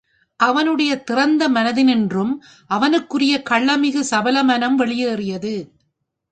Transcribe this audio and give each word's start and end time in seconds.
அவனுடைய 0.39 1.03
திறந்த 1.03 1.49
மனத்தினின்றும் 1.49 2.33
அவனுக்குரிய 2.69 3.43
கள்ளமிகு 3.49 4.03
சபலமனம் 4.11 4.75
வெளியேறியது! 4.75 5.55